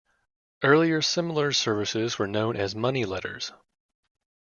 [0.63, 3.51] Earlier similar services were known as "Money Letters".